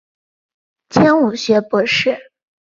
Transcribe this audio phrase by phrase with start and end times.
[0.89, 2.31] 迁武学博士。